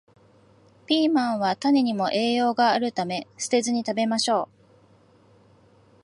[0.87, 4.49] ピーマンは種にも栄養があるため、捨てずに食べましょう